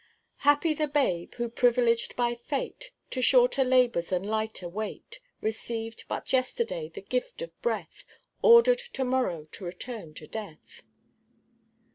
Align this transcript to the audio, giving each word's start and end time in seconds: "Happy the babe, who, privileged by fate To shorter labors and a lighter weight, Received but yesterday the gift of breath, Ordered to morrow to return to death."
"Happy 0.37 0.73
the 0.73 0.87
babe, 0.87 1.31
who, 1.35 1.47
privileged 1.47 2.15
by 2.15 2.33
fate 2.33 2.89
To 3.11 3.21
shorter 3.21 3.63
labors 3.63 4.11
and 4.11 4.25
a 4.25 4.27
lighter 4.29 4.67
weight, 4.67 5.19
Received 5.41 6.05
but 6.07 6.33
yesterday 6.33 6.89
the 6.89 7.01
gift 7.03 7.43
of 7.43 7.61
breath, 7.61 8.03
Ordered 8.41 8.79
to 8.79 9.03
morrow 9.03 9.45
to 9.51 9.63
return 9.63 10.15
to 10.15 10.25
death." 10.25 10.81